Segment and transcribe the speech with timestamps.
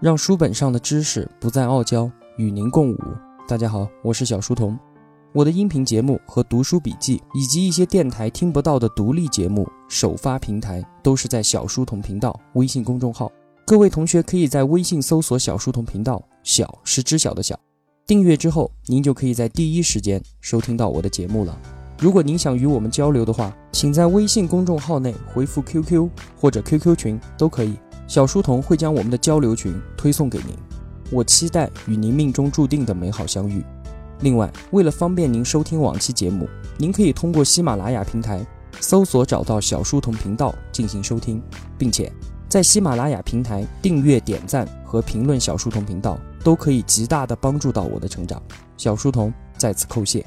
[0.00, 2.98] 让书本上的知识不再傲娇，与您共舞。
[3.48, 4.78] 大家好，我是小书童。
[5.32, 13.28] 我的音频节目和读书笔记，以及一些电台听不到的独立节目，首发平台都是在小书童频道微信公众号。
[13.66, 17.58] 各位同学可以在微信搜索“小书童频道”，小是知晓的小，
[18.06, 21.58] 订阅之后，您就可以在第一时间收听到我的节目了。
[21.98, 27.76] 如果您想与我们交流的话，请在微信公众号内回复 QQ 或者 QQ 群都可以。
[28.08, 30.56] 小书童会将我们的交流群推送给您，
[31.10, 33.62] 我期待与您命中注定的美好相遇。
[34.20, 36.48] 另外，为了方便您收听往期节目，
[36.78, 38.44] 您可以通过喜马拉雅平台
[38.80, 41.42] 搜索找到小书童频道进行收听，
[41.76, 42.10] 并且
[42.48, 48.42] 在喜马拉雅平台订阅、点赞和评论小书童频道，都可以极大的帮助到我的成长。
[48.78, 50.24] 小书童在此叩谢。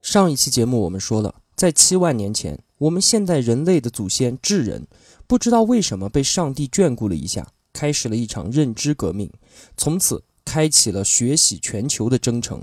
[0.00, 2.58] 上一期节目我们说了，在七万年前。
[2.78, 4.86] 我们现代人类的祖先智人，
[5.26, 9.30] 不知道为什么被上帝眷顾了一下，开始了一场认知革命，
[9.78, 12.62] 从此开启了血洗全球的征程。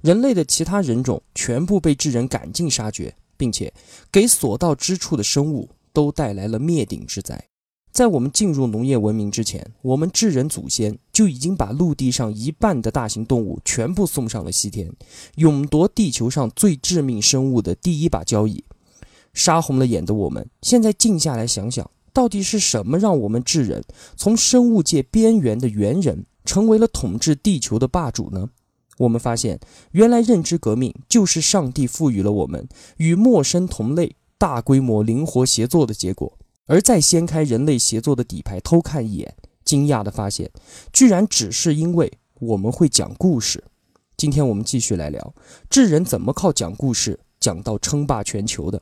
[0.00, 3.70] 人类的其他人种全部被智人赶尽杀绝，并且
[4.10, 7.44] 给所到之处的生物都带来了灭顶之灾。
[7.92, 14.90] 在我们进入农业文明之前，我们智人祖先就已经把陆地上一半的大型动物全部送上了西天，
[15.34, 18.64] 勇夺地球上最致命生物的第一把交椅。
[19.32, 23.82] 杀红了眼的我们，现在静下来想想，到底是什么让我们智人
[24.16, 28.48] 从生物界边缘的猿人，成为了统治地球的霸主呢？
[28.98, 29.58] 我们发现，
[29.92, 36.36] 原来认知革命就是上帝赋予了我们与陌生同类大规模灵活协作的结果。
[36.66, 39.34] 而再掀开人类协作的底牌，偷看一眼，
[39.64, 40.50] 惊讶地发现，
[40.92, 43.64] 居然只是因为我们会讲故事。
[44.16, 45.34] 今天我们继续来聊
[45.68, 48.80] 智人怎么靠讲故事讲到称霸全球的。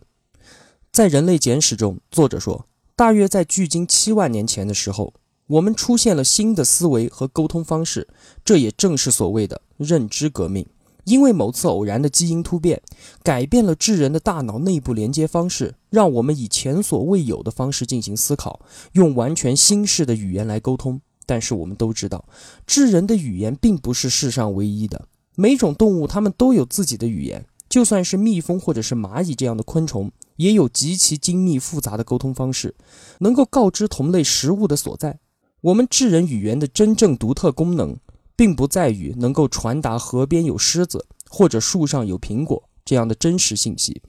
[0.98, 5.14] 在《人类简史》中，作者说，大约在距今七万年前的时候，
[5.46, 8.08] 我们出现了新的思维和沟通方式，
[8.44, 10.66] 这也正是所谓的认知革命。
[11.04, 12.82] 因为某次偶然的基因突变，
[13.22, 18.58] 改变了智人的大脑内部连接方式，让我们以前所未有的方式进行思考，
[18.94, 21.00] 用完全新式的语言来沟通。
[21.24, 22.24] 但是我们都知道，
[22.66, 25.06] 智人的语言并不是世上唯一的，
[25.36, 30.10] 每种动物它们都有自己的语言，就算是蜜蜂或者是蚂蚁这样的昆虫。
[30.38, 32.74] 也有极其精密复杂的沟通方式，
[33.20, 35.20] 能够告知同类食物的所在。
[35.60, 37.96] 我们智人语言的真正独特功能，
[38.34, 44.00] 并不在于能够传达河边有狮子或者树上有苹果这样的真实信息，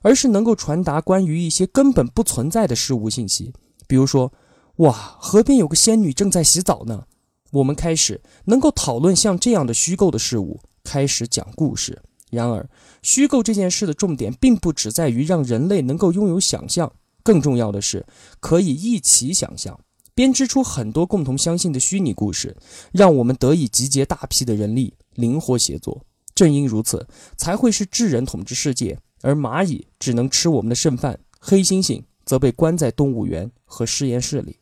[0.00, 3.52] 而是能够传达关于一些根本不存在的事物信息。
[3.86, 4.32] 比如说，
[4.76, 7.04] 哇，河边有个仙女正在洗澡呢。
[7.52, 12.02] 我们开始能够讨论像这样的虚构的事物，开始讲故事。
[12.34, 12.68] 然而，
[13.02, 18.04] 虚构这件事的重点并不只在于让人类能够拥有想象，更重要的是
[18.40, 19.80] 可以一起想象，
[20.14, 22.56] 编织出很多共同相信的虚拟故事，
[22.92, 26.04] 让我们得以集结大批的人力，灵活协作。
[26.34, 27.06] 正因如此，
[27.36, 34.58] 才会是智人统治世界，而蚂蚁只能吃我们的剩饭，黑猩猩则被关在动物园和实验室里。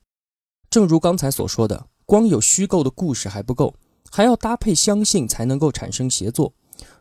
[0.69, 3.75] 正如刚才所说的，光有虚构的故事还不够，
[4.11, 6.53] 还要搭配相信，才能够产生协作。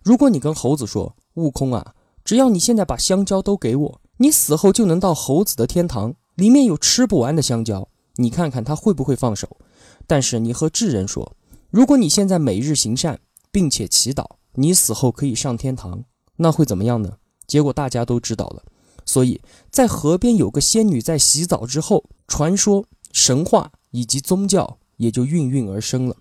[0.04, 1.94] 如果你跟猴子说：“悟空啊，
[2.24, 7.88] 只要你现在把香蕉都给我，你死后就能到猴子的天堂，里面有吃不完的香蕉。”
[8.18, 9.58] 你看看他会不会放手？
[10.06, 11.36] 但是你和智人说
[11.72, 13.20] ：“如果你现在每日行善，
[13.52, 14.26] 并且祈祷，
[14.56, 16.04] 你死后可以上天堂，
[16.36, 17.14] 那会怎么样呢？”
[17.48, 18.64] 结果大家都知道了。
[19.06, 26.16] 所以在河边有个仙女在洗澡之后，传说、神话以及宗教也就孕育而生了。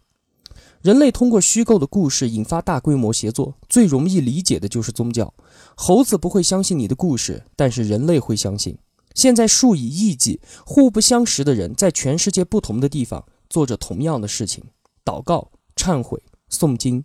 [0.82, 5.34] 人类通过虚构的故事引发大规模协作，最容易理解的就是宗教。
[5.74, 8.78] 猴子不会相信你的故事，但是人类会相信。
[9.14, 14.64] 现在数以亿计互不相识的人在全世界不同的地方做着同样的事情：
[15.04, 17.04] 祷告、忏悔、诵经。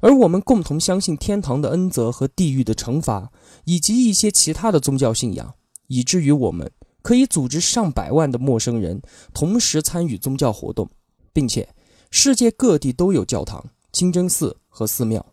[0.00, 3.30] 而我们共同相信天堂的恩泽和地狱的惩罚，
[3.66, 5.54] 以及一些其他的宗教信仰，
[5.86, 6.68] 以至于我们
[7.02, 9.00] 可以组织上百万的陌生人
[9.32, 10.90] 同时参与宗教活动，
[11.32, 11.68] 并且。
[12.14, 15.24] 世界各地都有教堂、清真寺和寺庙，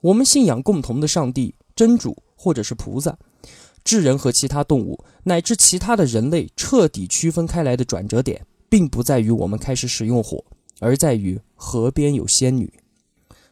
[0.00, 3.16] 我们信仰共同的上帝、真主或者是菩萨。
[3.84, 10.44] 智人和其他动物乃至其他的人类彻底区分开来的转折点，并不在于我们开始使用火，
[10.80, 12.80] 而在于河边有仙女。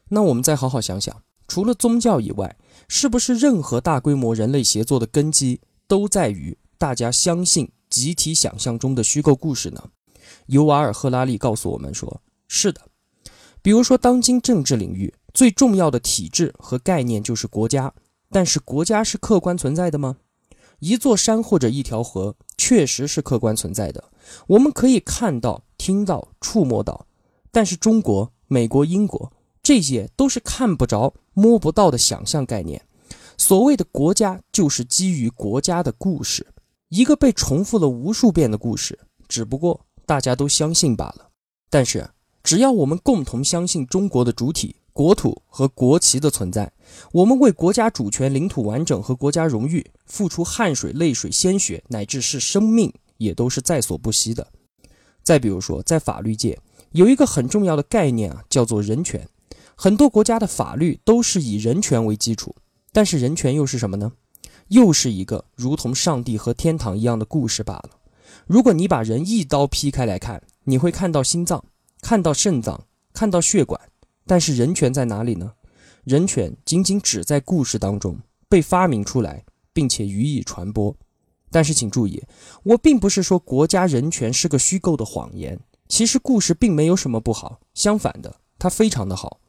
[0.09, 2.57] 那我们再好好想想，除了宗教以外，
[2.89, 9.85] 是不是任何大规模人类协作的根基都在于大家相信集体想象中的虚构故事呢？
[10.47, 12.21] 尤瓦尔·赫拉利告诉我们说。
[12.55, 12.83] 是的，
[13.63, 17.95] 比如说，当今政治领域最重要的体制和概念就是国家，
[18.31, 20.19] 但是国家是客观存在的吗？
[20.81, 24.05] 一座山或者一条河，确实是客观存在的，
[24.49, 27.07] 我们可以看到、听到、触摸到。
[27.51, 29.33] 但是中国、美国、英国
[29.63, 32.83] 这些都是看不着、摸不到的想象概念。
[33.39, 36.47] 所谓的国家，就是基于国家的故事，
[36.91, 41.31] 一个被重复了无数遍的故事，只不过大家都相信罢了。
[41.71, 42.07] 但是，
[42.43, 44.77] 只要我们共同相信中国的主体。
[44.95, 46.71] 国土和国旗的存在，
[47.13, 54.47] 我们为国家主权、领土完整和国家荣誉付出汗水、泪水、鲜血，乃至是生命，也都是在所不惜的。
[55.23, 56.59] 再比如说，在法律界
[56.91, 59.27] 有一个很重要的概念啊，叫做人权。
[59.75, 62.55] 很多国家的法律都是以人权为基础，
[62.93, 64.13] 但是人权又是什么呢？
[64.69, 67.93] 又是一个如同上帝和天堂一样的故事罢了。
[68.47, 71.65] 如果你把人一刀劈开来看，你会看到心脏，
[72.03, 72.85] 看到肾脏，
[73.15, 73.81] 看到血管。
[74.27, 75.53] 但是人权在哪里呢？
[76.05, 78.19] 人权仅仅只在故事当中
[78.49, 80.95] 被发明出来，并且予以传播。
[81.51, 82.23] 但是请注意，
[82.65, 85.59] 我并不是说国家人权是个虚构的谎言。
[85.89, 89.41] 其实故事并没有什么不好，相反的，它非常的好。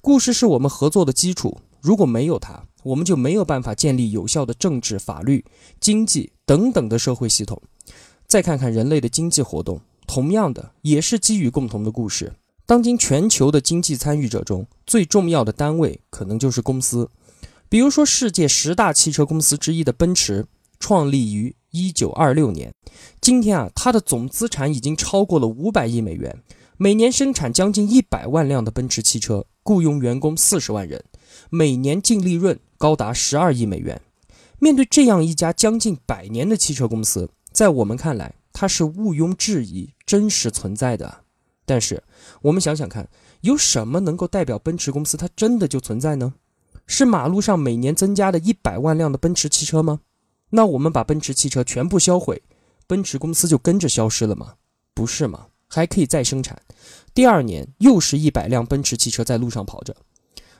[0.00, 5.44] 故事是我们合作的基础，如果没有它，我们就没有办法建立有效的政治、法律、
[5.80, 7.62] 经济等等的社会系统。
[8.26, 12.32] 再看看人类的经济活动，同样的也是基于共同的故事。
[12.64, 17.10] 当今全球的经济参与者中最重要的单位可能就是公司，
[17.68, 20.46] 比如说世界十大汽车公司之一的奔驰，
[20.78, 22.72] 创立于一九二六年，
[23.20, 26.42] 今天啊，它的总资产已经超过了五百亿美元，
[26.76, 31.02] 每年生产将近一百万辆的奔驰汽车，雇佣员工四十万人，
[31.50, 34.00] 每年净利润高达十二亿美元。
[34.58, 41.24] 面对这样一家将近百年的汽车公司，在我们看来，它是毋庸置疑、真实存在的。
[41.64, 42.02] 但是，
[42.42, 43.08] 我们想想看，
[43.42, 46.34] 有什么能够代表奔驰公司它真的就存在呢？
[46.86, 50.00] 是马路上每年增加的一百万辆的奔驰汽车吗？
[50.50, 52.42] 那我们把奔驰汽车全部销毁，
[52.86, 54.54] 奔驰公司就跟着消失了吗？
[54.92, 55.46] 不是吗？
[55.68, 56.60] 还可以再生产，
[57.14, 59.96] 第二年又是一百辆奔驰汽车在路上跑着，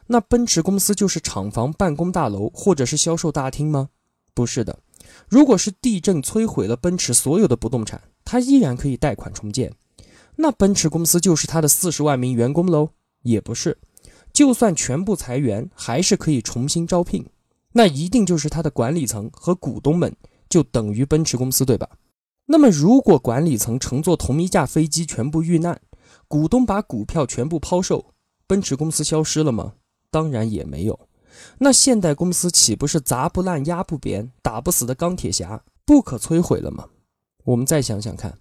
[0.07, 3.91] 那奔驰公司就是厂房、办公大楼或者是销售大厅吗？
[4.33, 4.79] 不是的。
[5.29, 9.73] 如果是地震摧毁了奔驰所有的不动产，它依然可以贷款重建。
[10.37, 12.91] 那奔驰公司就是他的四十万名员工喽？
[13.23, 13.79] 也不是，
[14.33, 17.27] 就算全部裁员，还是可以重新招聘。
[17.73, 20.15] 那一定就是他的管理层和股东们，
[20.49, 21.89] 就等于奔驰公司，对吧？
[22.47, 25.81] 那么，如果管理层乘坐同一架飞机全部遇难，
[26.29, 28.13] 股东把股票全部抛售，
[28.47, 29.75] 奔驰公司消失了吗？
[30.11, 30.99] 当然也没有。
[31.59, 36.87] 那现代公司岂不是砸不烂、压不扁、打不死的钢铁侠，不可摧毁了吗？
[37.45, 38.39] 我们再想想看。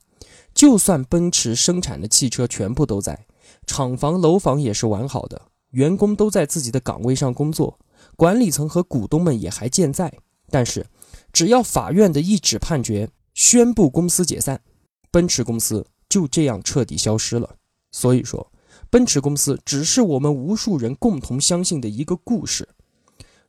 [0.54, 3.26] 就算奔驰生产的汽车全部都在，
[3.66, 5.42] 厂房、楼房也是完好的，
[5.72, 7.80] 员工都在自己的岗位上工作，
[8.18, 10.12] 管理层和股东们也还健在。
[10.50, 10.86] 但是，
[11.32, 14.62] 只要法院的一纸判决宣布公司解散，
[15.10, 17.56] 奔驰公司就这样彻底消失了。
[17.94, 18.52] 所以说，
[18.90, 22.68] 奔驰公司只是我们无数人共同相信的一个故事。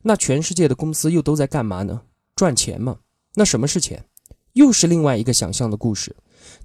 [0.03, 2.01] 那全世界的公司又都在干嘛呢？
[2.35, 2.97] 赚钱吗？
[3.35, 4.05] 那什么是钱？
[4.53, 6.15] 又是另外一个想象的故事。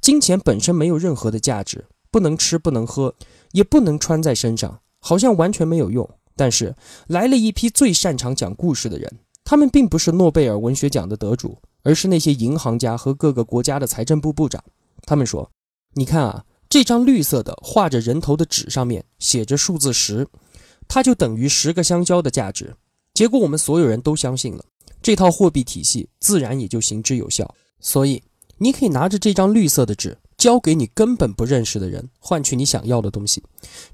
[0.00, 3.14] 金钱本身没有任何的价值，不能吃，不能喝，
[3.52, 6.08] 也不能穿在身上，好像完全没有用。
[6.36, 6.74] 但是
[7.06, 14.62] 来了一批最擅长讲故事的人，他们并不是诺贝尔文学奖的得主，而是那些银行家和各个国家的财政部部长。
[15.02, 15.50] 他们说
[15.94, 20.26] ：“你看啊，这张绿色的画着人头的纸上面写着数字十，
[20.88, 22.74] 它就等于十个香蕉的价值。”
[23.18, 24.64] 结果我们所有人都相信了，
[25.02, 27.52] 这套货币体系自然也就行之有效。
[27.80, 28.22] 所以。
[28.60, 33.40] 你可以拿着这张绿色的纸，交给你根本不认识的人，换取你想要的东西。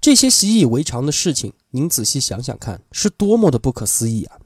[0.01, 4.39] 这些习以为常的事情，您仔细想想看，是多么的不可思议啊！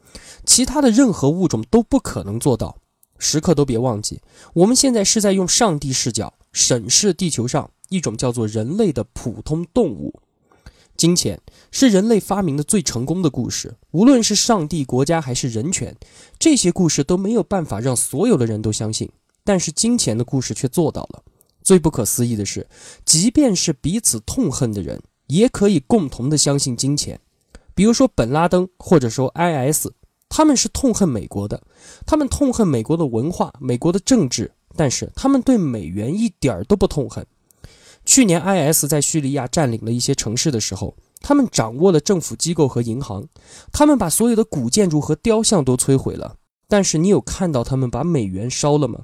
[0.44, 2.76] 其他的任何物种都不可能做到。
[3.18, 4.20] 时刻都别忘记，
[4.54, 10.20] 我们现在是在用上帝视角审视地球上一种叫做人类的普通动物。
[10.99, 11.40] 金钱
[11.71, 15.97] 是人类发明的最成功的故事，无论是上帝、国家还是人权，
[16.40, 19.09] 这些故事都没有办法让所有的人都相信。
[19.45, 21.23] 但是金钱的故事却做到了。
[21.62, 22.67] 最不可思议的是，
[23.05, 27.21] 即便是彼此痛恨的人，也可以共同的相信金钱。
[27.76, 29.87] 比如说本拉登，或者说 IS，
[30.28, 31.62] 他们是痛恨美国的，
[32.07, 37.25] 他们痛恨美国的文化、美国的政治，但是他们对美元一点儿都不痛恨。
[38.09, 43.29] 去年 IS 在叙利亚占领了一些城市的时候，他们掌握了政府机构和银行，
[43.71, 46.37] 他们把所有的古建筑和雕像都摧毁了。
[46.67, 49.00] 但是你有看到他们把美元烧了吗？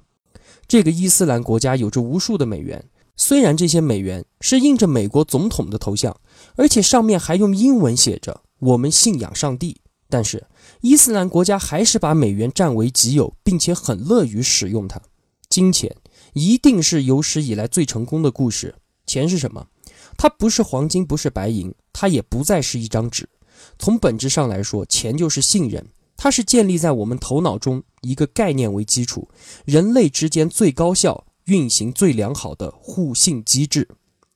[0.66, 2.82] 这个伊斯兰国家有着无数的美元，
[3.14, 6.16] 虽然这些美元是印着美国总统的头像，
[6.56, 10.46] 而且上面还用英文写着“我们信仰上帝”，但是
[10.80, 14.98] 伊斯兰国家还是把美元占为己有，并且很乐于使用它。
[15.50, 15.94] 金钱
[16.32, 18.74] 一定是有史以来最成功的故事。
[19.06, 19.66] 钱是什么？
[20.16, 23.28] 它不是黄金，不是白银，它也不再是一张纸。
[23.78, 29.28] 从本质上来说，钱就是信任，它是建立在我们头脑中一个概念为基础，
[29.64, 33.88] 人类之间最高效、运行最良好的互信机制。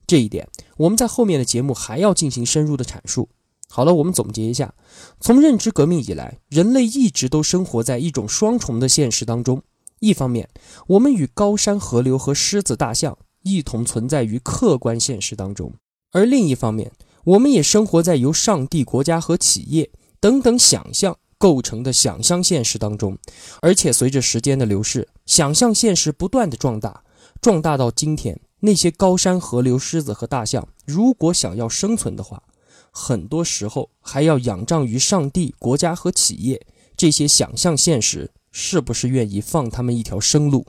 [0.07, 0.49] 这一点，
[0.79, 3.29] 我们在后面的节目还要进行深入的阐述。
[3.71, 4.75] 好了，我们总结一下：
[5.21, 9.63] 从认知革命以来，人类一直都生活在一种双重的现实当中。
[10.01, 10.49] 一方面，
[10.87, 15.71] 我们与高山河流和狮子大象一同存在于客观现实当中；
[16.13, 16.93] 而另一方面，
[17.25, 19.91] 我们也生活在由上帝、国家和企业
[20.21, 23.17] 等等想象构成的想象现实当中。
[23.61, 27.03] 而且，随着时间的流逝，想象现实不断的壮大，
[27.41, 32.43] 壮大到今天，那些高山河流、狮子和大象，如果想要生存的话，
[32.91, 36.67] 很多时候还要仰仗于上帝、国家和企业
[36.97, 40.67] 这些想象现实，是不是愿意放他们一条生路？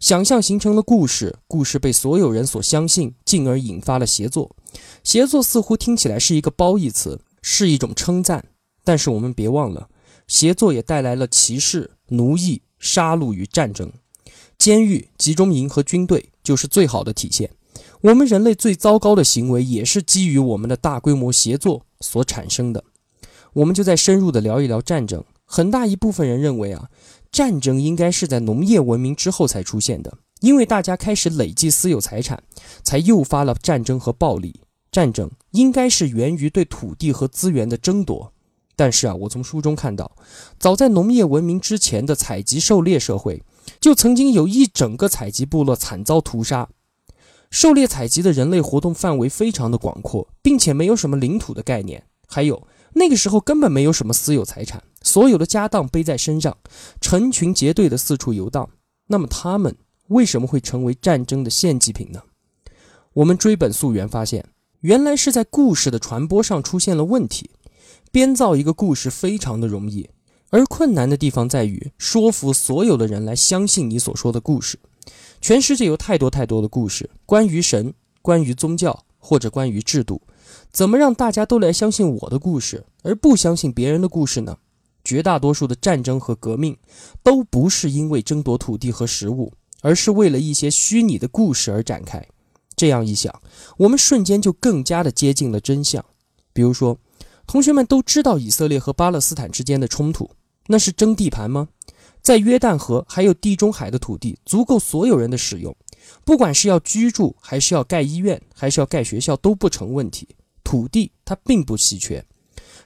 [0.00, 4.54] 想象形成了故事，故事被所有人所相信，进而引发了协作。
[5.02, 8.44] 协作似乎听起来是一个褒义词，是一种称赞。
[8.82, 9.88] 但是我们别忘了，
[10.26, 13.90] 协作也带来了歧视、奴役、杀戮与战争。
[14.58, 17.50] 监狱、集中营和军队就是最好的体现。
[18.02, 22.84] 我们人类最糟糕的行为，也是基于我们的大规模协作所产生的。
[23.54, 25.24] 我们就再深入的聊一聊战争。
[25.46, 26.88] 很大一部分人认为啊，
[27.34, 32.40] 战争应该是在农业文明之后才出现的，因为大家开始累积私有财产，
[32.84, 34.60] 才诱发了战争和暴力。
[34.92, 38.32] 战争应该是源于对土地和资源的争夺。
[38.76, 40.16] 但是啊，我从书中看到，
[40.60, 43.42] 早在农业文明之前的采集狩猎社会，
[43.80, 46.68] 就曾经有一整个采集部落惨遭屠杀。
[47.50, 52.04] 狩猎采集的人类活动范围非常的广阔，并且没有什么领土的概念。
[52.28, 56.56] 还有那个时候根本没有什么私有财产，所有的家当背在身上，
[57.00, 58.68] 成群结队的四处游荡。
[59.06, 59.76] 那么他们
[60.08, 62.22] 为什么会成为战争的献祭品呢？
[63.12, 64.44] 我们追本溯源发现，
[64.80, 67.50] 原来是在故事的传播上出现了问题。
[68.10, 70.08] 编造一个故事非常的容易，
[70.50, 74.78] 而困难的地方在于说服所有的人来相信你所说的故事。
[75.40, 77.92] 全世界有太多太多的故事，关于神，
[78.22, 80.22] 关于宗教，或者关于制度，
[80.72, 84.58] 怎么让大家都来相信我的故事，而不相信别人的故事呢？
[85.04, 86.76] 绝大多数的战争和革命，
[87.22, 92.26] 都不是因为争夺土地和食物，而是为了一些虚拟的故事而展开。
[92.74, 93.42] 这样一想，
[93.76, 96.04] 我们瞬间就更加的接近了真相。
[96.52, 96.98] 比如说，
[97.46, 100.30] 同学们都知道以色列和巴勒斯坦之间的冲突，
[100.66, 101.68] 那是争地盘吗？
[102.22, 105.76] 在约旦河还有地中海的土地足够所有人的使用，
[106.24, 110.26] 不管是要居住，还是要盖医院，还是要盖学校都不成问题。
[110.64, 112.24] 土地它并不稀缺，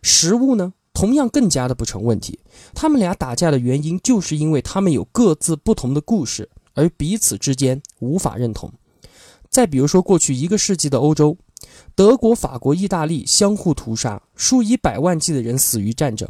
[0.03, 2.41] 食物呢同样更加的不成问题。
[2.75, 8.73] 他们俩打架的原因就是因为他们有各自不同的故事，而彼此之间无法认同。
[9.49, 11.37] 再比如说，过去一个世纪的欧洲，
[11.95, 16.29] 德国、法国、意大利相互屠杀，数以百万计的人死于战争。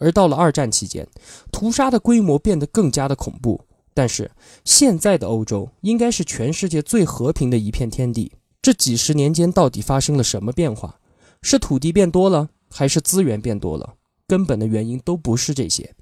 [0.00, 1.08] 而到了二战期间，
[1.50, 3.58] 屠杀的规模变得更加的恐怖。
[3.94, 4.30] 但是
[4.66, 8.30] 现在的欧洲应该是全世界最和平的一片天地。
[8.60, 10.96] 这几十年间到底发生了什么变化？
[11.40, 13.94] 是土地变多了，还是资源变多了？
[14.30, 15.92] 根本的原因都不是这些，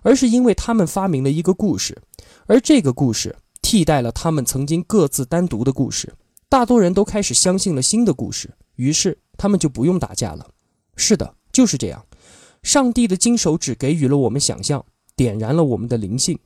[0.00, 2.00] 而是因为他们发明了一个故事，
[2.46, 6.10] 而这个故事替代了他们曾经各自单独的故事。
[6.48, 10.48] 大多人都开始相信了新的故事，于是他们就不用打架了。
[10.96, 12.02] 是的，就是这样。
[12.62, 14.82] 上帝的金手指给予了我们想象，
[15.14, 16.38] 点燃了我们的灵性。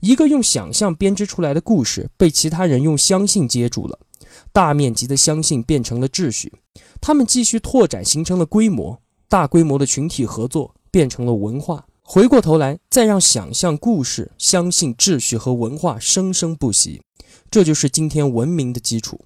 [0.00, 3.98] 一个用想象编织出来的故事，被其他人用相信接住了。
[4.50, 6.50] 大面积的相信变成了秩序，
[7.02, 8.98] 他们继续拓展，形成了规模。
[9.28, 11.84] 大规模的群体合作变成了文化。
[12.00, 17.02] 回过头来，再让想象故事、相信秩序和文化生生不息。
[17.50, 19.20] 这就是今天文明的基础。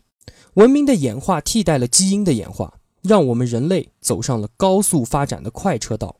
[0.54, 6.16] 文明的演化替代了基因的演化，让我们人类走上了高速发展的快车道。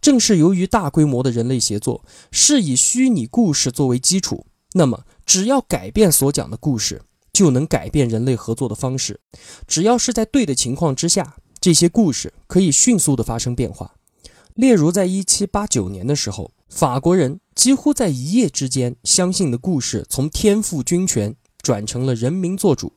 [0.00, 7.02] 正是由于大规模的人类协作是以虚拟故事作为基础，那么只要改变所讲的故事，
[7.34, 9.20] 就能改变人类合作的方式。
[9.66, 13.95] 只要是在对的情况之下，这些故事可以迅速的发生变化。
[14.56, 22.90] 例如，在一七八九年的时候，法国人几乎在一夜之间相信的故事，从天赋军权转成了人民做主。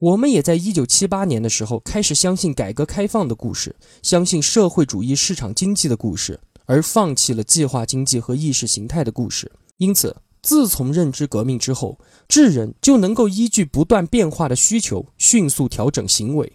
[0.00, 9.52] 我们也在一九七八年的时候开始相信改革开放的故事，相信社会主义市场经济的故事，而放弃了计划经济和意识形态的故事。
[9.76, 16.52] 因此，自从认知革命之后，智人就能够依据不断变化的需求，迅速调整行为。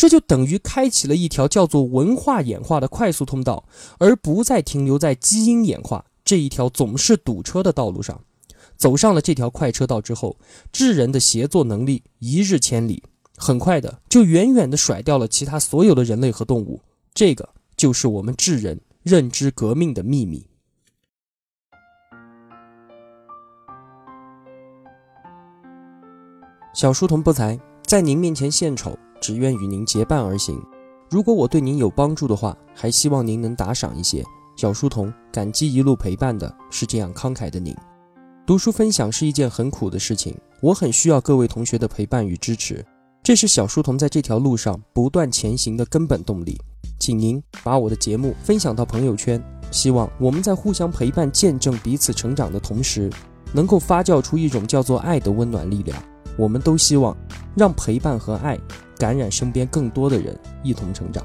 [0.00, 3.66] 这就等于开启了一条叫做文化演化的快速通道，
[3.98, 8.18] 而不再停留在基因演化这一条总是堵车的道路上。
[8.78, 10.38] 走上了这条快车道之后，
[10.72, 13.02] 智人的协作能力一日千里，
[13.36, 16.80] 很快的就远远的甩掉了其他所有的人类和动物。
[17.12, 20.46] 这个就是我们智人认知革命的秘密。
[26.72, 30.60] 小书童不才，在您面前献丑，只愿与您结伴而行。
[31.10, 34.24] 如果我对您有帮助的话，还希望您能打赏一些。
[34.56, 37.74] 小书童感激一路陪伴的是这样慷慨的您。
[38.46, 42.84] 读书分享是一件很苦的事情，我很需要各位同学的陪伴与支持，
[43.22, 46.60] 这是小书童在这条路上不断前行的根本动力。
[46.98, 53.10] 请您把我的节目分享到朋友圈，希望我们在互相陪伴、见证彼此成长的同时，
[53.52, 55.96] 能够发酵出一种叫做爱的温暖力量。
[56.36, 57.16] 我们都希望
[57.54, 58.58] 让陪伴和爱。
[59.00, 61.24] 感染身边更多的人，一同成长，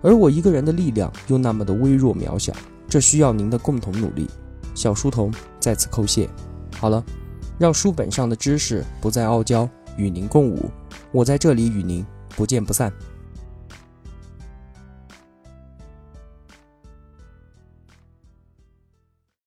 [0.00, 2.52] 而我一个人的力量又那么的微弱渺小，
[2.88, 4.28] 这需要您的共同努力。
[4.76, 6.30] 小书童在此叩谢。
[6.78, 7.04] 好了，
[7.58, 10.70] 让书本上的知识不再傲娇，与您共舞。
[11.10, 12.06] 我在这里与您
[12.36, 12.92] 不见不散。